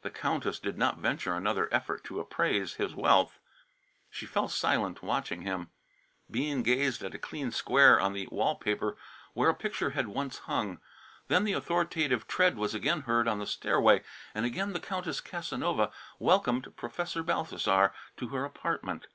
The 0.00 0.08
Countess 0.08 0.58
did 0.58 0.78
not 0.78 0.96
venture 0.96 1.34
another 1.34 1.68
effort 1.70 2.02
to 2.04 2.20
appraise 2.20 2.76
his 2.76 2.94
wealth. 2.94 3.38
She 4.08 4.24
fell 4.24 4.48
silent, 4.48 5.02
watching 5.02 5.42
him. 5.42 5.68
Bean 6.30 6.62
gazed 6.62 7.02
at 7.04 7.14
a 7.14 7.18
clean 7.18 7.50
square 7.52 8.00
on 8.00 8.14
the 8.14 8.26
wall 8.28 8.54
paper 8.56 8.96
where 9.34 9.50
a 9.50 9.54
picture 9.54 9.90
had 9.90 10.08
once 10.08 10.38
hung. 10.38 10.80
Then 11.26 11.44
the 11.44 11.52
authoritative 11.52 12.26
tread 12.26 12.56
was 12.56 12.74
again 12.74 13.02
heard 13.02 13.28
on 13.28 13.40
the 13.40 13.46
stairway, 13.46 14.02
and 14.34 14.46
again 14.46 14.72
the 14.72 14.80
Countess 14.80 15.20
Casanova 15.20 15.92
welcomed 16.18 16.74
Professor 16.78 17.22
Balthasar 17.22 17.92
to 18.16 18.28
her 18.28 18.46
apartment. 18.46 19.06